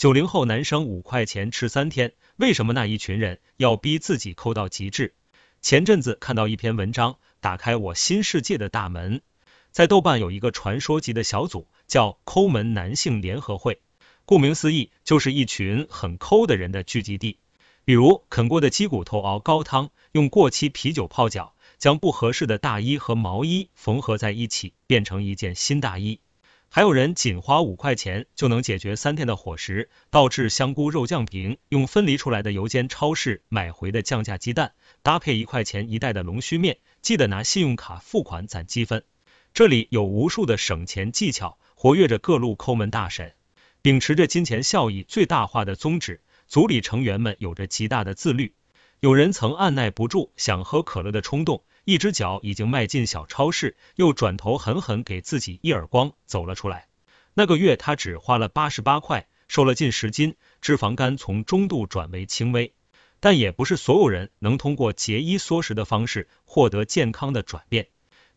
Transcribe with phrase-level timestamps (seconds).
[0.00, 5.12] 九零后男生五块钱吃三天，为什么那一群人要逼自己抠到极致？
[5.60, 9.20] 前阵子看到一篇文章，打开我新世界的大门。
[9.72, 13.82] 在豆瓣有一个传说级的小组，叫“抠门男性联合会”，
[14.24, 17.38] 顾名思义，就是一群很抠的人的聚集地。
[17.84, 26.20] 比如啃过的鸡骨头熬高汤，用过期啤酒泡脚，将不合适的大衣和毛衣缝合在一起，变成一件新大衣。
[26.72, 39.02] 还有人仅花五块钱就能解决三天的伙食，倒置香菇肉酱饼，用分离出来的油煎超市买回的降价鸡蛋，搭配一块钱一袋的龙须面，记得拿信用卡付款攒积分。
[39.52, 43.34] 这里有无数的省钱技巧，活跃着各路抠门大神，
[43.82, 46.20] 秉持着金钱效益最大化的宗旨。
[46.46, 48.54] 组里成员们有着极大的自律，
[49.00, 56.88] 有人曾按耐不住想喝可乐的冲动，一只脚已经迈进小超市，又转头狠狠给自己一耳光走了出来。
[57.34, 62.74] 那个月他只花了八十八块，瘦了近十斤，脂肪肝从中度转为轻微。
[63.22, 67.88] 但也不是所有人能通过节衣缩食的方式获得健康的转变。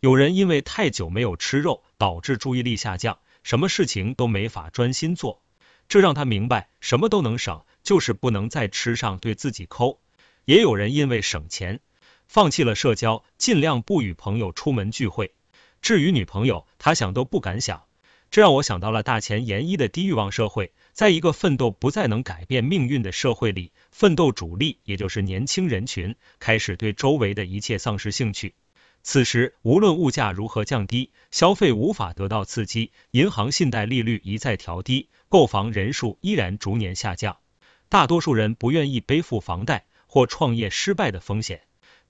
[0.02, 5.42] 有人因为太久没有吃肉，导致注意力下降，什么事情都没法专心做。
[5.88, 10.02] 这让他明白，什么都能省，就是不能在吃上对自己抠。
[10.44, 11.80] 也有人因为省钱，
[12.34, 15.36] 放弃了社交，尽量不与朋友出门聚会。
[15.84, 17.84] 至于女朋友，他想都不敢想。
[18.32, 28.56] 这让我想到了大前研一的低欲望社会，在一个奋斗不再能改变命运的社会里，奋斗主力也就是年轻人群，开始对周围的一切丧失兴趣。
[29.04, 37.38] 此时，无论物价如何降低，消费无法得到刺激，银行信贷利率一再调低，购房人数依然逐年下降。
[37.90, 41.62] 大多数人不愿意背负房贷或创业失败的风险。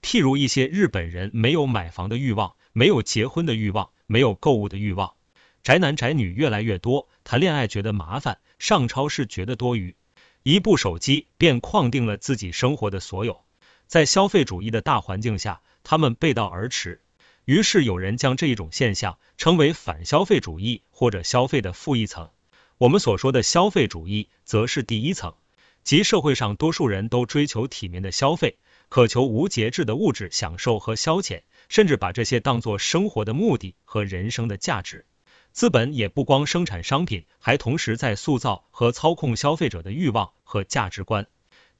[0.04, 5.14] 譬如一些日本人没有买房的欲望，没有结婚的欲望，没有购物的欲望。
[5.62, 9.96] 宅男宅女越来越多，谈恋爱觉得麻烦，上超市觉得多余，
[10.42, 13.40] 一部手机便框定了自己生活的所有。
[13.86, 15.62] 在消费主义的大环境下。
[15.86, 17.02] 他们背道而驰，
[17.44, 22.30] 于是有人将这一种现象称为反消费主义或者消费的负一层。
[22.78, 25.34] 我们所说的消费主义，则是第一层，
[25.82, 28.56] 即社会上多数人都追求体面的消费，
[28.94, 35.04] 渴求无节制的物质享受和消遣，甚至把这些当作生活的目的和人生的价值。
[35.50, 41.26] 资本也不光生产商品，还同时在塑造和操控消费者的欲望和价值观。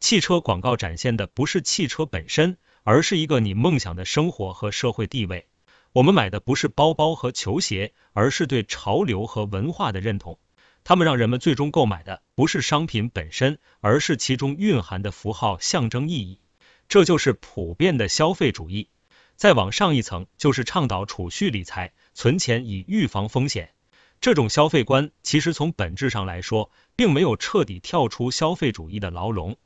[0.01, 2.57] 汽车广告展现的不是汽车本身。
[2.83, 5.47] 而是一个你梦想的生活和社会地位。
[5.93, 10.41] 我们买的不是包包和球鞋，而是对潮流和文化的认同。
[10.83, 16.41] 他们让人们最终购买的不是商品本身，而是其中蕴含的符号象征意义。
[16.89, 18.89] 这就是普遍的消费主义。
[19.37, 23.75] 再往上一层，就是倡导储蓄理财、存钱以预防风险。
[24.21, 29.57] 这种消费观其实从本质上来说，并没有彻底跳出消费主义的牢笼。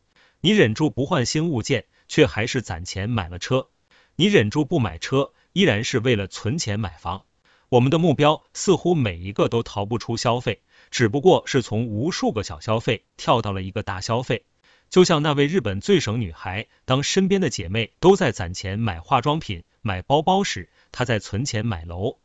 [0.41, 1.87] 你忍住不换新物件。
[2.09, 3.69] 却还是攒钱买了车，
[4.17, 7.27] 你忍住不买车，依然是为了存钱买房。
[7.69, 14.47] 我们的目标似乎每一个都逃不出消费，只不过是从无数个小消费跳到了一个大消费。
[14.91, 22.19] 就像那位日本最省女孩，当身边的姐妹都在攒钱买化妆品、买包包时，她在存钱买楼。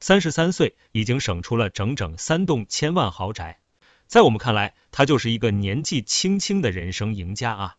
[0.00, 3.60] 三十三岁，已经省出了整整三栋千万豪宅。
[4.06, 7.76] 在我们看来，她就是一个年纪轻轻的人生赢家啊。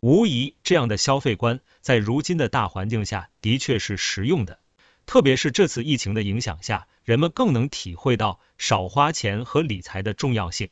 [0.00, 4.58] 无疑，这样的消费观在如今的大环境下的确是实用的。
[5.06, 10.68] 特别是这次疫情的影响下，人们更能体会到少花钱和理财的重要性。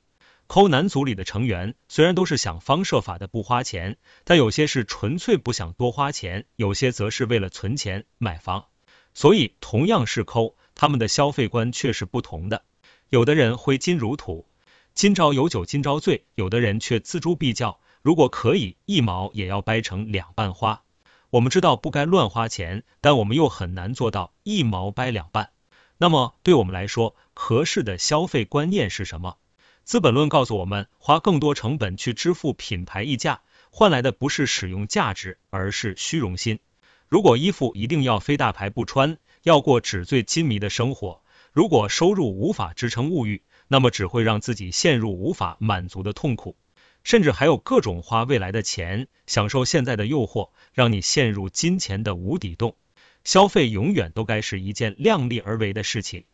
[0.53, 8.67] 抠男组里的成员虽然都是想方设法的不花钱，但有些是纯粹不想多花钱，有些则是为了存钱买房。
[9.15, 12.65] 所以，同样是抠，他们的消费观却是不同的。
[13.09, 14.45] 有的人挥金如土，
[14.93, 17.81] 今朝有酒今朝醉；有的人却锱铢必较。
[18.03, 20.83] 如果可以，一毛也要掰成两半花。
[21.31, 25.53] 我们知道不该乱花钱，但我们又很难做到一毛掰两半。
[25.97, 29.39] 那么，对我们来说，合适的消费观念是什么？
[29.85, 36.61] 资本论告诉我们，花更多成本去支付品牌溢价，换来的不是使用价值，而是虚荣心。
[37.09, 41.23] 如果衣服一定要非大牌不穿，要过纸醉金迷的生活，
[41.53, 46.57] 如果收入无法支撑物欲，那么只会让自己陷入无法满足的痛苦。
[47.03, 52.77] 甚至还有各种花未来的钱，享受现在的诱惑，让你陷入金钱的无底洞。
[53.25, 56.25] 消费永远都该是一件量力而为的事情。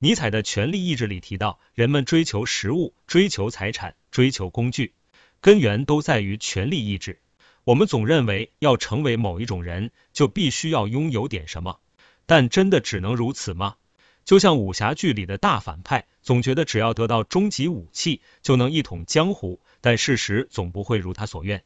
[0.00, 4.94] 尼采的权力意志里提到，人们追求食物、追求财产、追求工具，
[5.40, 7.18] 根源都在于权力意志。
[7.64, 11.80] 我们总认为要成为某一种人，就必须要拥有点什么，
[12.26, 13.74] 但真的只能如此吗？
[14.24, 21.64] 就像武侠剧里的大反派，总觉得只要得到终极武器就能一统江湖，但事实总不会如他所愿。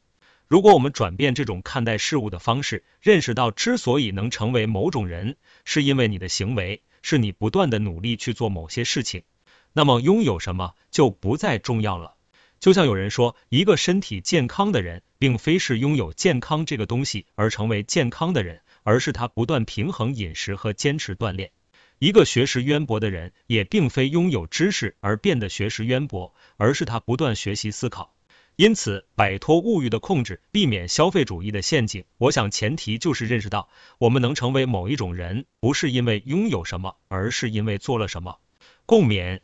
[0.48, 5.36] 如果我们转变这种看待事物的方式，认识到之所以能成为某种人，
[5.66, 9.24] 是因为你的行为，是你不断的努力去做某些事情，
[9.72, 12.14] 那么拥有什么就不再重要了。
[12.60, 21.50] 就像有人说，一个身体健康的人，并非是拥有健康这个东西而成为健康的人，而是他不断平衡饮食和坚持锻炼。
[21.98, 28.14] 一个学识渊博的人，也并非拥有知识而变得学识渊博，而是他不断学习思考。
[28.56, 33.68] 因此，摆脱物欲的控制，避免消费主义的陷阱，我想前提就是认识到，
[33.98, 38.38] 我们能成为某一种人，不是因为拥有什么，而是因为做了什么。
[38.84, 39.40] 共勉。